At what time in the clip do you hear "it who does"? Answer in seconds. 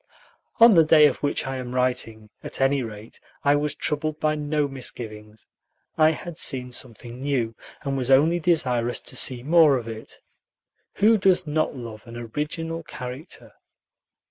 9.87-11.45